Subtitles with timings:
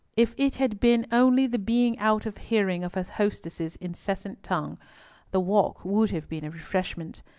[0.17, 4.79] If it had been only the being out of hearing of her hostess's incessant tongue,
[5.29, 7.21] the walk would have been a refreshment.